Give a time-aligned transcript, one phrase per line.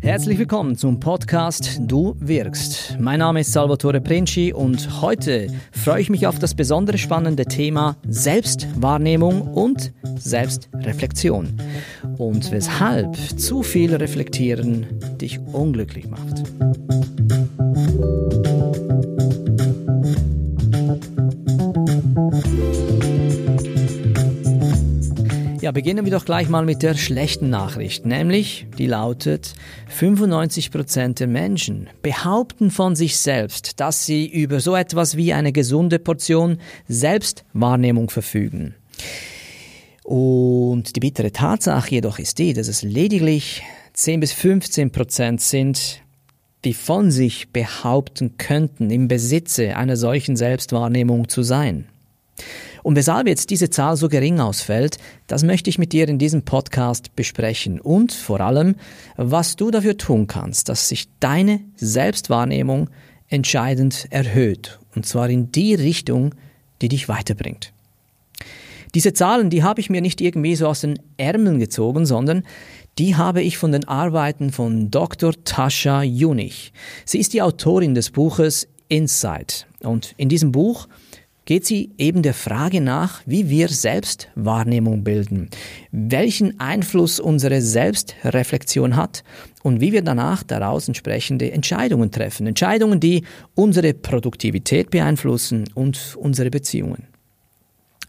[0.00, 2.96] Herzlich willkommen zum Podcast Du wirkst.
[3.00, 7.96] Mein Name ist Salvatore Princi und heute freue ich mich auf das besondere spannende Thema
[8.08, 11.56] Selbstwahrnehmung und Selbstreflexion
[12.18, 14.86] und weshalb zu viel Reflektieren
[15.18, 16.42] dich unglücklich macht.
[25.62, 29.54] Ja, beginnen wir doch gleich mal mit der schlechten Nachricht, nämlich die lautet,
[29.96, 36.00] 95% der Menschen behaupten von sich selbst, dass sie über so etwas wie eine gesunde
[36.00, 36.58] Portion
[36.88, 38.74] Selbstwahrnehmung verfügen.
[40.02, 46.02] Und die bittere Tatsache jedoch ist die, dass es lediglich 10 bis 15 Prozent sind,
[46.64, 51.86] die von sich behaupten könnten, im Besitze einer solchen Selbstwahrnehmung zu sein.
[52.82, 56.42] Und weshalb jetzt diese Zahl so gering ausfällt, das möchte ich mit dir in diesem
[56.42, 58.74] Podcast besprechen und vor allem,
[59.16, 62.90] was du dafür tun kannst, dass sich deine Selbstwahrnehmung
[63.28, 66.34] entscheidend erhöht und zwar in die Richtung,
[66.80, 67.72] die dich weiterbringt.
[68.94, 72.42] Diese Zahlen, die habe ich mir nicht irgendwie so aus den Ärmeln gezogen, sondern
[72.98, 75.32] die habe ich von den Arbeiten von Dr.
[75.44, 76.74] Tascha Junich.
[77.06, 79.66] Sie ist die Autorin des Buches Insight.
[79.80, 80.88] Und in diesem Buch
[81.44, 85.48] geht sie eben der Frage nach, wie wir Selbstwahrnehmung bilden,
[85.90, 89.24] welchen Einfluss unsere Selbstreflexion hat
[89.62, 92.46] und wie wir danach daraus entsprechende Entscheidungen treffen.
[92.46, 97.08] Entscheidungen, die unsere Produktivität beeinflussen und unsere Beziehungen.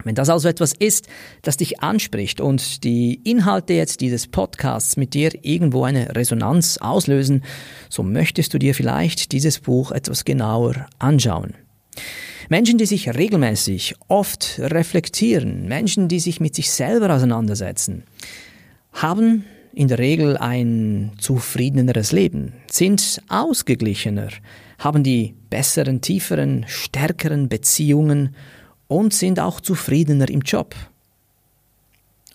[0.02, 1.08] Wenn das also etwas ist,
[1.42, 7.44] das dich anspricht und die Inhalte jetzt dieses Podcasts mit dir irgendwo eine Resonanz auslösen,
[7.88, 11.54] so möchtest du dir vielleicht dieses Buch etwas genauer anschauen.
[12.48, 18.04] Menschen, die sich regelmäßig, oft reflektieren, Menschen, die sich mit sich selber auseinandersetzen,
[18.92, 24.28] haben in der Regel ein zufriedeneres Leben, sind ausgeglichener,
[24.78, 28.36] haben die besseren, tieferen, stärkeren Beziehungen
[28.86, 30.74] und sind auch zufriedener im Job.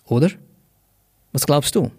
[0.06, 0.30] Oder?
[1.32, 1.90] Was glaubst du?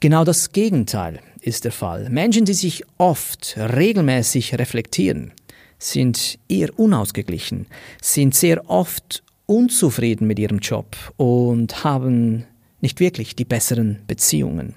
[0.00, 2.08] Genau das Gegenteil ist der Fall.
[2.08, 5.32] Menschen, die sich oft regelmäßig reflektieren,
[5.78, 7.66] sind eher unausgeglichen,
[8.00, 12.44] sind sehr oft unzufrieden mit ihrem Job und haben
[12.80, 14.74] nicht wirklich die besseren Beziehungen.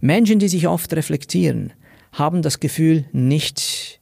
[0.00, 1.72] Menschen, die sich oft reflektieren,
[2.12, 4.00] haben das Gefühl, nicht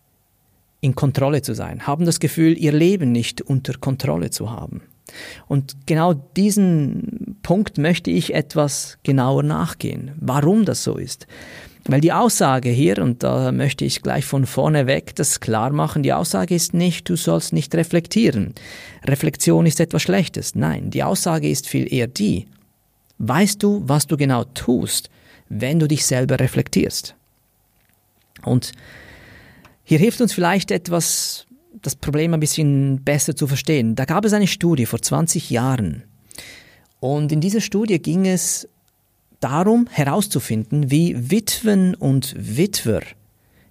[0.80, 4.82] in Kontrolle zu sein, haben das Gefühl, ihr Leben nicht unter Kontrolle zu haben.
[5.48, 11.26] Und genau diesen Punkt möchte ich etwas genauer nachgehen, warum das so ist.
[11.84, 16.02] Weil die Aussage hier, und da möchte ich gleich von vorne weg das klar machen,
[16.02, 18.54] die Aussage ist nicht, du sollst nicht reflektieren.
[19.04, 20.54] Reflexion ist etwas Schlechtes.
[20.54, 22.46] Nein, die Aussage ist viel eher die,
[23.18, 25.10] weißt du, was du genau tust,
[25.48, 27.14] wenn du dich selber reflektierst?
[28.44, 28.72] Und
[29.84, 31.46] hier hilft uns vielleicht etwas,
[31.82, 33.94] das Problem ein bisschen besser zu verstehen.
[33.96, 36.04] Da gab es eine Studie vor 20 Jahren.
[37.00, 38.68] Und in dieser Studie ging es
[39.40, 43.02] darum herauszufinden, wie Witwen und Witwer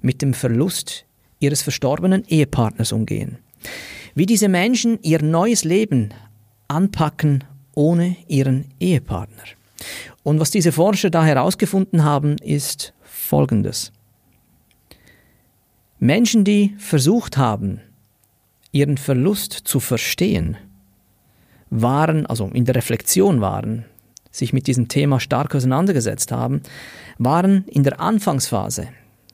[0.02, 1.06] mit dem Verlust
[1.40, 3.38] ihres verstorbenen Ehepartners umgehen.
[4.16, 6.14] Wie diese Menschen ihr neues Leben
[6.68, 7.44] anpacken
[7.76, 9.44] ohne ihren Ehepartner.
[10.24, 13.92] Und was diese Forscher da herausgefunden haben, ist Folgendes.
[16.00, 17.82] Menschen, die versucht haben,
[18.72, 20.58] ihren Verlust zu verstehen,
[21.70, 23.86] waren, also in der Reflexion waren,
[24.32, 26.62] sich mit diesem Thema stark auseinandergesetzt haben,
[27.18, 28.90] waren in der Anfangsphase,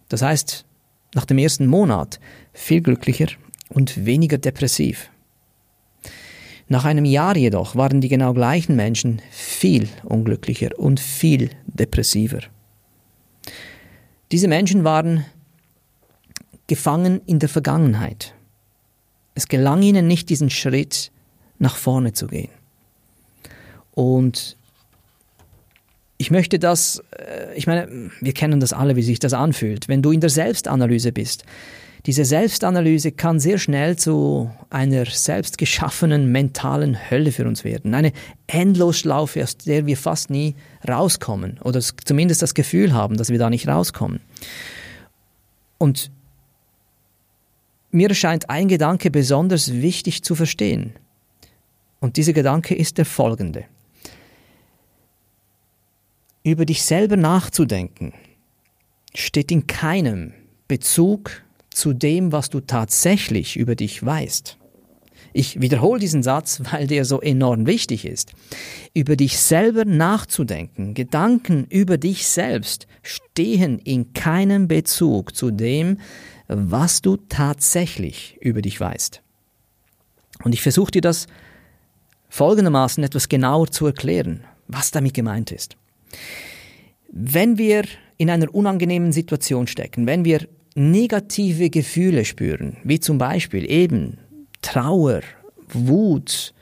[0.10, 0.66] das heißt
[1.14, 2.20] nach dem ersten Monat,
[2.54, 3.28] viel glücklicher
[3.70, 5.10] und weniger depressiv.
[6.68, 12.40] Nach einem Jahr jedoch waren die genau gleichen Menschen viel unglücklicher und viel depressiver.
[14.32, 15.26] Diese Menschen waren
[16.68, 18.34] gefangen in der Vergangenheit.
[19.36, 21.12] Es gelang ihnen nicht, diesen Schritt
[21.60, 22.50] nach vorne zu gehen.
[23.92, 24.58] Und
[26.18, 29.88] ich möchte das, äh, ich meine, wir kennen das alle, wie sich das anfühlt.
[29.88, 31.46] Wenn du in der Selbstanalyse bist,
[32.06, 37.96] diese Selbstanalyse kann sehr schnell zu einer selbst geschaffenen mentalen Hölle für uns werden.
[37.96, 38.12] Eine
[38.46, 40.56] Endlosschlaufe, aus der wir fast nie
[40.88, 44.20] rauskommen oder zumindest das Gefühl haben, dass wir da nicht rauskommen.
[45.80, 46.12] Und
[47.90, 50.94] mir erscheint ein Gedanke besonders wichtig zu verstehen.
[52.00, 53.66] Und dieser Gedanke ist der folgende
[56.46, 58.14] über dich selber nachzudenken,
[59.16, 60.34] steht in keinem
[60.68, 64.58] Bezug zu dem, was du tatsächlich über dich weißt.
[65.34, 68.34] Ich wiederhole diesen Satz, weil der so enorm wichtig ist.
[68.94, 75.98] Über dich selber nachzudenken, Gedanken über dich selbst stehen in keinem Bezug zu dem,
[76.48, 79.24] was du tatsächlich über dich weißt.
[80.44, 81.26] Und ich versuche dir das
[82.30, 85.76] folgendermaßen etwas genauer zu erklären, was damit gemeint ist.
[87.10, 87.84] Wenn wir
[88.18, 94.18] in einer unangenehmen Situation stecken, wenn wir negative Gefühle spüren, wie zum Beispiel eben
[94.62, 95.22] Trauer,
[95.70, 96.54] Wut,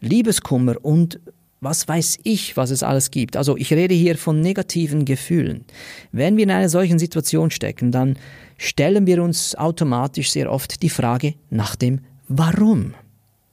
[0.00, 1.20] Liebeskummer und
[1.60, 3.36] was weiß ich, was es alles gibt.
[3.36, 5.64] Also ich rede hier von negativen Gefühlen.
[6.12, 8.18] Wenn wir in einer solchen Situation stecken, dann
[8.58, 12.94] stellen wir uns automatisch sehr oft die Frage nach dem Warum.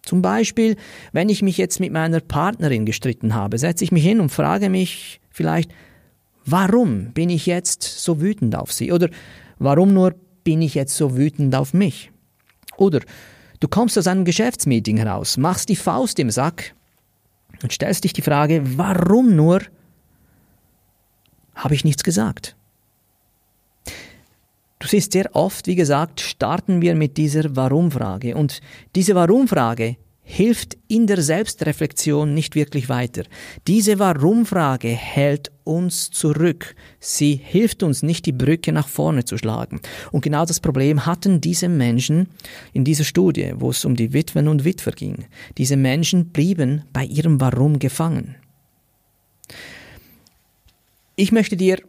[0.06, 0.76] Zum Beispiel,
[1.14, 4.70] wenn ich mich jetzt mit meiner Partnerin gestritten habe, setze ich mich hin und frage
[4.70, 5.72] mich vielleicht,
[6.46, 8.92] warum bin ich jetzt so wütend auf sie?
[8.92, 9.10] Oder
[9.60, 10.14] warum nur
[10.44, 12.12] bin ich jetzt so wütend auf mich?
[12.76, 13.00] Oder
[13.62, 16.76] du kommst aus einem Geschäftsmeeting heraus, machst die Faust im Sack
[17.62, 19.62] und stellst dich die Frage, warum nur
[21.56, 22.58] habe ich nichts gesagt?
[24.84, 28.36] Du siehst sehr oft, wie gesagt, starten wir mit dieser Warum-Frage.
[28.36, 28.60] Und
[28.98, 33.24] diese Warum-Frage hilft in der Selbstreflexion nicht wirklich weiter.
[33.66, 36.76] Diese Warum-Frage hält uns zurück.
[37.00, 39.80] Sie hilft uns nicht, die Brücke nach vorne zu schlagen.
[40.12, 42.28] Und genau das Problem hatten diese Menschen
[42.74, 45.24] in dieser Studie, wo es um die Witwen und Witwer ging.
[45.58, 48.36] Diese Menschen blieben bei ihrem Warum gefangen.
[51.16, 51.82] Ich möchte dir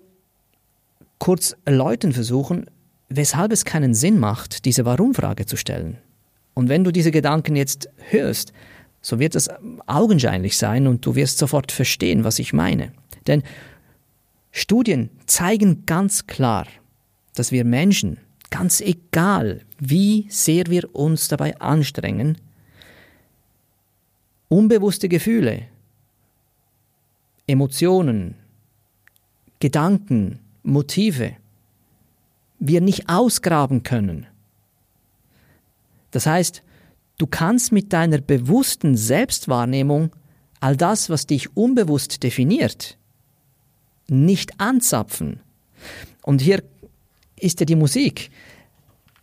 [1.18, 2.66] kurz erläutern versuchen,
[3.08, 5.98] weshalb es keinen Sinn macht, diese Warum-Frage zu stellen.
[6.54, 8.52] Und wenn du diese Gedanken jetzt hörst,
[9.00, 9.50] so wird es
[9.86, 12.92] augenscheinlich sein und du wirst sofort verstehen, was ich meine.
[13.26, 13.42] Denn
[14.50, 16.66] Studien zeigen ganz klar,
[17.34, 18.18] dass wir Menschen,
[18.50, 22.38] ganz egal wie sehr wir uns dabei anstrengen,
[24.48, 25.66] unbewusste Gefühle,
[27.46, 28.36] Emotionen,
[29.58, 31.36] Gedanken, Motive,
[32.66, 34.26] wir nicht ausgraben können.
[36.10, 36.62] Das heißt,
[37.18, 40.10] du kannst mit deiner bewussten Selbstwahrnehmung
[40.60, 42.96] all das, was dich unbewusst definiert,
[44.08, 45.40] nicht anzapfen.
[46.22, 46.62] Und hier
[47.38, 48.30] ist ja die Musik.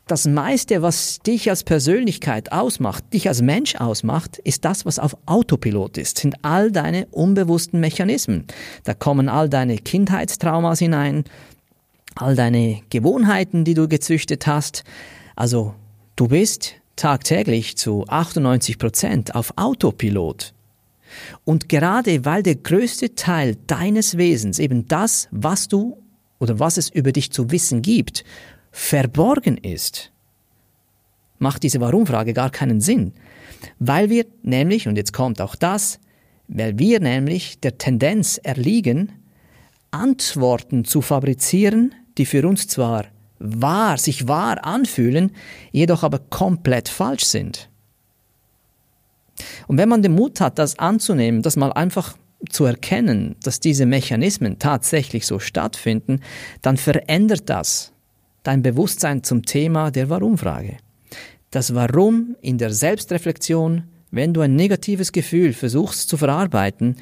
[0.06, 5.16] Das meiste, was dich als Persönlichkeit ausmacht, dich als Mensch ausmacht, ist das, was auf
[5.26, 8.46] Autopilot ist, sind all deine unbewussten Mechanismen.
[8.84, 11.24] Da kommen all deine Kindheitstraumas hinein,
[12.16, 14.84] all deine Gewohnheiten, die du gezüchtet hast.
[15.36, 15.74] Also
[16.16, 20.54] du bist tagtäglich zu 98 Prozent auf Autopilot.
[21.44, 25.98] Und gerade weil der größte Teil deines Wesens, eben das, was du
[26.40, 28.24] oder was es über dich zu wissen gibt,
[28.72, 30.12] verborgen ist,
[31.40, 33.14] macht diese Warum-Frage gar keinen Sinn.
[33.80, 36.00] Weil wir nämlich, und jetzt kommt auch das,
[36.48, 39.12] weil wir nämlich der Tendenz erliegen,
[39.92, 43.06] Antworten zu fabrizieren, die für uns zwar
[43.40, 45.32] wahr, sich wahr anfühlen,
[45.72, 47.68] jedoch aber komplett falsch sind.
[49.68, 52.16] Und wenn man den Mut hat, das anzunehmen, das mal einfach
[52.48, 56.20] zu erkennen, dass diese Mechanismen tatsächlich so stattfinden,
[56.62, 57.92] dann verändert das
[58.44, 60.78] dein Bewusstsein zum Thema der Warum-Frage.
[61.50, 66.98] Das Warum in der Selbstreflexion, wenn du ein negatives Gefühl versuchst zu verarbeiten,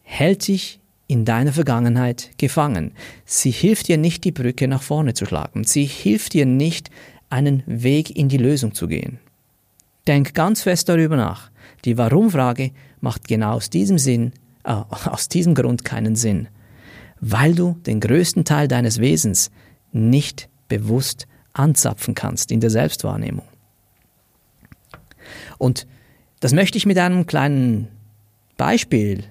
[0.00, 0.80] hält sich
[1.14, 2.92] in deiner Vergangenheit gefangen.
[3.24, 5.62] Sie hilft dir nicht, die Brücke nach vorne zu schlagen.
[5.62, 6.90] Sie hilft dir nicht,
[7.30, 9.20] einen Weg in die Lösung zu gehen.
[10.08, 11.52] Denk ganz fest darüber nach.
[11.84, 14.32] Die Warum-Frage macht genau aus diesem Sinn,
[14.64, 16.48] äh, aus diesem Grund keinen Sinn,
[17.20, 19.52] weil du den größten Teil deines Wesens
[19.92, 23.46] nicht bewusst anzapfen kannst in der Selbstwahrnehmung.
[25.58, 25.86] Und
[26.40, 27.86] das möchte ich mit einem kleinen
[28.56, 29.24] Beispiel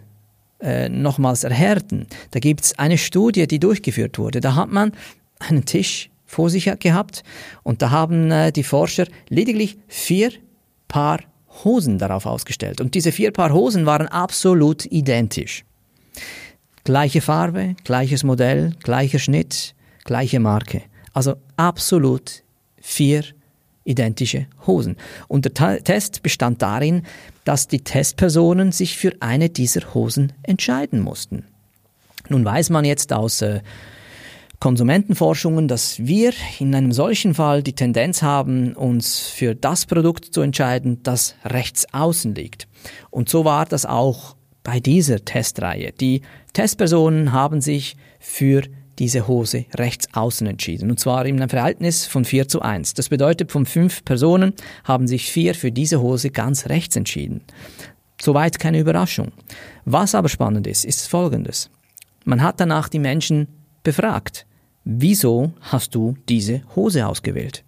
[0.64, 2.08] äh, nochmals erhärten.
[2.32, 4.40] Da gibt es eine Studie, die durchgeführt wurde.
[4.40, 4.94] Da hat man
[5.40, 7.24] einen Tisch vor sich gehabt
[7.64, 10.32] und da haben äh, die Forscher lediglich vier
[10.88, 11.20] Paar
[11.64, 12.82] Hosen darauf ausgestellt.
[12.82, 15.64] Und diese vier Paar Hosen waren absolut identisch.
[16.84, 20.82] Gleiche Farbe, gleiches Modell, gleicher Schnitt, gleiche Marke.
[21.14, 22.44] Also absolut
[22.82, 23.24] vier
[23.86, 24.98] identische Hosen.
[25.28, 27.04] Und der Test bestand darin,
[27.44, 31.46] dass die Testpersonen sich für eine dieser Hosen entscheiden mussten.
[32.30, 33.62] Nun weiß man jetzt aus äh,
[34.60, 40.40] Konsumentenforschungen, dass wir in einem solchen Fall die Tendenz haben, uns für das Produkt zu
[40.40, 42.70] entscheiden, das rechts außen liegt.
[43.10, 45.92] Und so war das auch bei dieser Testreihe.
[45.92, 46.22] Die
[46.54, 48.62] Testpersonen haben sich für
[49.00, 50.90] diese Hose rechts außen entschieden.
[50.90, 52.94] Und zwar in einem Verhältnis von 4 zu 1.
[52.94, 57.42] Das bedeutet, von fünf Personen haben sich vier für diese Hose ganz rechts entschieden.
[58.22, 59.32] Soweit keine Überraschung.
[59.86, 61.70] Was aber spannend ist, ist folgendes.
[62.26, 63.48] Man hat danach die Menschen
[63.84, 64.46] befragt.
[64.86, 67.64] Wieso hast du diese Hose ausgewählt?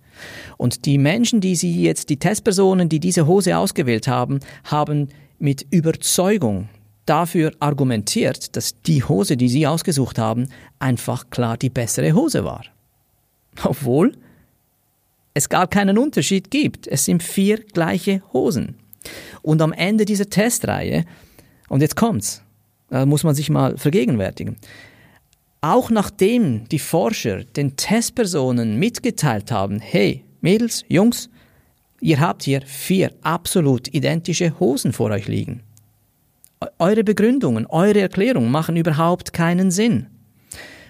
[0.58, 5.66] Und die Menschen, die sie jetzt, die Testpersonen, die diese Hose ausgewählt haben, haben mit
[5.72, 6.70] Überzeugung
[7.06, 12.64] dafür argumentiert, dass die Hose, die sie ausgesucht haben, einfach klar die bessere Hose war.
[13.64, 14.18] Obwohl
[15.36, 16.88] es gar keinen Unterschied gibt.
[16.88, 18.76] Es sind vier gleiche Hosen.
[19.44, 21.06] Und am Ende dieser Testreihe,
[21.70, 22.42] und jetzt kommt's,
[22.90, 24.56] da muss man sich mal vergegenwärtigen,
[25.62, 31.30] auch nachdem die Forscher den Testpersonen mitgeteilt haben, hey, Mädels, Jungs,
[32.00, 35.62] ihr habt hier vier absolut identische Hosen vor euch liegen.
[36.80, 40.08] Eure Begründungen, eure Erklärungen machen überhaupt keinen Sinn.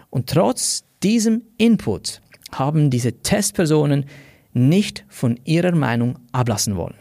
[0.09, 4.05] Und trotz diesem Input haben diese Testpersonen
[4.53, 6.95] nicht von ihrer Meinung ablassen wollen.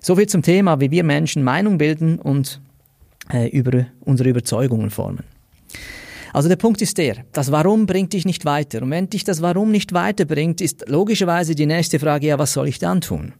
[0.00, 2.60] Soviel zum Thema, wie wir Menschen Meinung bilden und
[3.32, 5.24] äh, über unsere Überzeugungen formen.
[6.32, 8.82] Also der Punkt ist der, das Warum bringt dich nicht weiter.
[8.82, 12.68] Und wenn dich das Warum nicht weiterbringt, ist logischerweise die nächste Frage, ja, was soll
[12.68, 13.34] ich dann tun?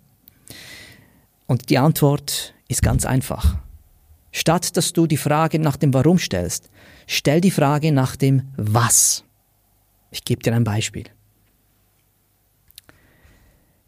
[1.46, 3.58] Und die Antwort ist ganz einfach.
[4.32, 6.70] Statt dass du die Frage nach dem Warum stellst,
[7.06, 9.24] stell die Frage nach dem Was.
[10.10, 11.04] Ich gebe dir ein Beispiel.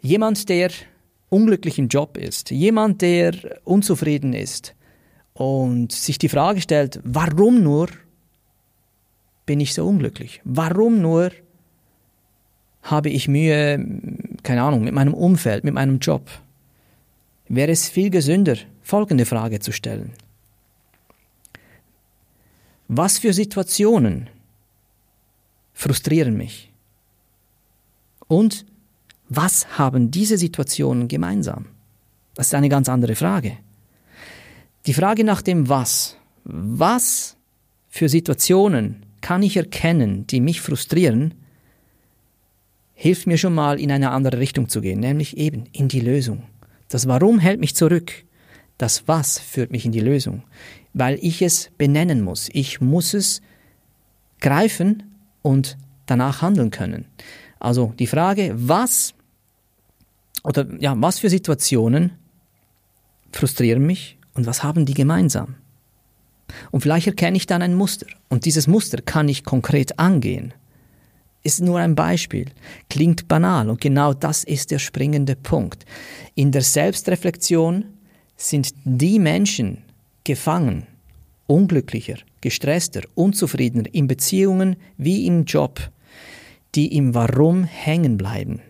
[0.00, 0.70] Jemand, der
[1.30, 3.34] unglücklich im Job ist, jemand, der
[3.64, 4.74] unzufrieden ist
[5.32, 7.88] und sich die Frage stellt, warum nur
[9.46, 10.40] bin ich so unglücklich?
[10.44, 11.30] Warum nur
[12.82, 13.84] habe ich Mühe,
[14.42, 16.30] keine Ahnung, mit meinem Umfeld, mit meinem Job?
[17.48, 20.12] Wäre es viel gesünder, folgende Frage zu stellen.
[22.88, 24.28] Was für Situationen
[25.72, 26.70] frustrieren mich?
[28.26, 28.66] Und
[29.28, 31.66] was haben diese Situationen gemeinsam?
[32.34, 33.56] Das ist eine ganz andere Frage.
[34.86, 36.16] Die Frage nach dem Was.
[36.44, 37.36] Was
[37.88, 41.34] für Situationen kann ich erkennen, die mich frustrieren,
[42.92, 46.42] hilft mir schon mal in eine andere Richtung zu gehen, nämlich eben in die Lösung.
[46.88, 48.12] Das Warum hält mich zurück.
[48.76, 50.42] Das Was führt mich in die Lösung,
[50.94, 52.48] weil ich es benennen muss.
[52.52, 53.42] Ich muss es
[54.40, 55.02] greifen
[55.42, 57.06] und danach handeln können.
[57.58, 59.14] Also die Frage, was
[60.42, 62.12] oder ja, was für Situationen
[63.32, 65.56] frustrieren mich und was haben die gemeinsam?
[66.70, 68.06] Und vielleicht erkenne ich dann ein Muster.
[68.28, 70.52] Und dieses Muster kann ich konkret angehen.
[71.42, 72.46] Ist nur ein Beispiel.
[72.88, 75.84] Klingt banal und genau das ist der springende Punkt.
[76.34, 77.86] In der Selbstreflexion
[78.36, 79.82] sind die Menschen
[80.24, 80.86] gefangen,
[81.46, 85.90] unglücklicher, gestresster, unzufriedener in Beziehungen wie im Job,
[86.74, 88.60] die im Warum hängen bleiben.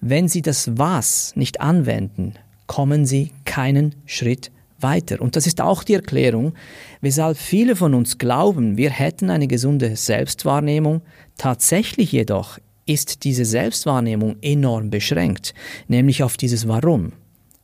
[0.00, 2.34] Wenn sie das Was nicht anwenden,
[2.66, 5.20] kommen sie keinen Schritt weiter.
[5.20, 6.52] Und das ist auch die Erklärung,
[7.00, 11.00] weshalb viele von uns glauben, wir hätten eine gesunde Selbstwahrnehmung.
[11.38, 15.54] Tatsächlich jedoch ist diese Selbstwahrnehmung enorm beschränkt,
[15.88, 17.12] nämlich auf dieses Warum.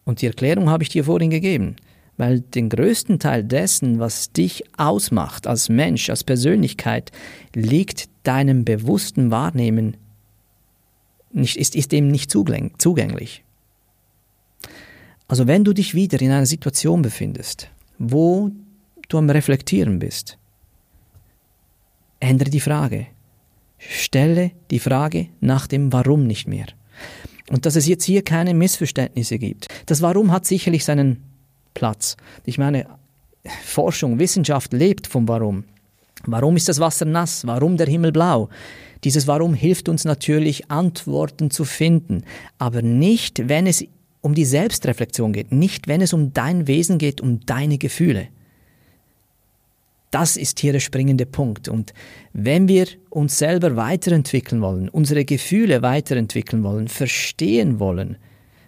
[0.04, 1.76] Und die Erklärung habe ich dir vorhin gegeben,
[2.16, 7.10] weil den größten Teil dessen, was dich ausmacht als Mensch, als Persönlichkeit,
[7.54, 9.96] liegt deinem bewussten Wahrnehmen
[11.32, 13.44] nicht, ist, ist dem nicht zugänglich.
[15.28, 18.50] Also wenn du dich wieder in einer Situation befindest, wo
[19.08, 20.36] du am Reflektieren bist,
[22.20, 23.06] ändere die Frage.
[23.78, 26.66] Stelle die Frage nach dem Warum nicht mehr.
[27.50, 29.66] Und dass es jetzt hier keine Missverständnisse gibt.
[29.86, 31.22] Das Warum hat sicherlich seinen
[31.74, 32.16] Platz.
[32.44, 32.86] Ich meine,
[33.64, 35.64] Forschung, Wissenschaft lebt vom Warum.
[36.24, 37.46] Warum ist das Wasser nass?
[37.46, 38.48] Warum der Himmel blau?
[39.04, 42.22] Dieses Warum hilft uns natürlich, Antworten zu finden,
[42.58, 43.84] aber nicht, wenn es
[44.20, 48.28] um die Selbstreflexion geht, nicht wenn es um dein Wesen geht, um deine Gefühle.
[50.12, 51.68] Das ist hier der springende Punkt.
[51.68, 51.92] Und
[52.32, 58.16] wenn wir uns selber weiterentwickeln wollen, unsere Gefühle weiterentwickeln wollen, verstehen wollen,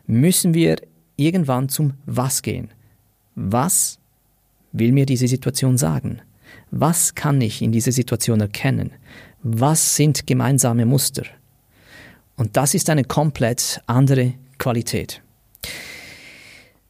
[0.06, 0.76] müssen wir
[1.16, 2.70] irgendwann zum Was gehen.
[3.34, 3.98] Was
[4.72, 6.20] will mir diese Situation sagen?
[6.70, 8.92] Was kann ich in dieser Situation erkennen?
[9.42, 11.24] Was sind gemeinsame Muster?
[12.36, 15.22] Und das ist eine komplett andere Qualität.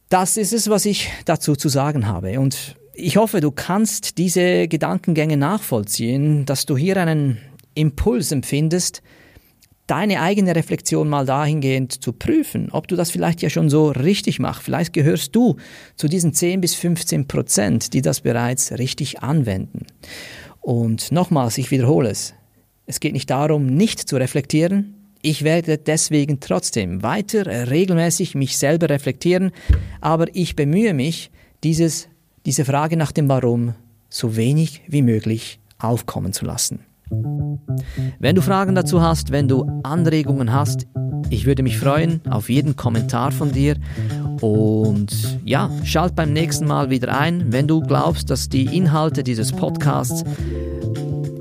[0.09, 2.39] Das ist es, was ich dazu zu sagen habe.
[2.39, 7.39] Und ich hoffe, du kannst diese Gedankengänge nachvollziehen, dass du hier einen
[7.73, 9.01] Impuls empfindest,
[9.87, 14.39] deine eigene Reflexion mal dahingehend zu prüfen, ob du das vielleicht ja schon so richtig
[14.39, 14.63] machst.
[14.63, 15.57] Vielleicht gehörst du
[15.95, 19.85] zu diesen 10 bis 15 Prozent, die das bereits richtig anwenden.
[20.61, 22.33] Und nochmals, ich wiederhole es,
[22.87, 24.93] Es geht nicht darum, nicht zu reflektieren.
[25.21, 29.51] Ich werde deswegen trotzdem weiter regelmäßig mich selber reflektieren,
[30.01, 31.31] aber ich bemühe mich,
[31.63, 32.07] dieses,
[32.45, 33.73] diese Frage nach dem Warum
[34.07, 36.85] so wenig wie möglich aufkommen zu lassen.
[38.19, 40.87] Wenn du Fragen dazu hast, wenn du Anregungen hast,
[41.29, 43.75] ich würde mich freuen auf jeden Kommentar von dir.
[44.41, 49.51] Und ja, schalt beim nächsten Mal wieder ein, wenn du glaubst, dass die Inhalte dieses
[49.51, 50.23] Podcasts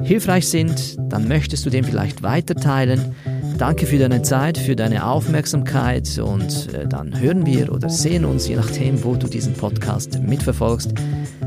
[0.03, 3.15] hilfreich sind, dann möchtest du den vielleicht weiterteilen.
[3.59, 8.49] Danke für deine Zeit, für deine Aufmerksamkeit und äh, dann hören wir oder sehen uns,
[8.49, 10.93] je nachdem, wo du diesen Podcast mitverfolgst,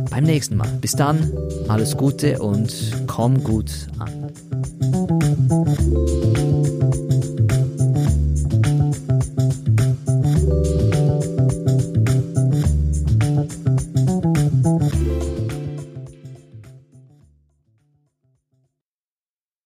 [0.10, 0.70] beim nächsten Mal.
[0.82, 1.32] Bis dann,
[1.68, 2.74] alles Gute und
[3.08, 4.32] komm gut an.